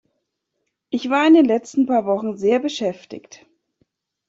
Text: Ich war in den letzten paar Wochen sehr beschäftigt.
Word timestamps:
Ich 0.89 1.11
war 1.11 1.27
in 1.27 1.35
den 1.35 1.45
letzten 1.45 1.85
paar 1.85 2.07
Wochen 2.07 2.35
sehr 2.35 2.57
beschäftigt. 2.57 3.45